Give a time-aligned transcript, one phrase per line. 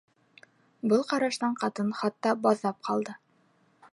[0.93, 3.19] Был ҡараштан ҡатын хатта баҙап ҡалды.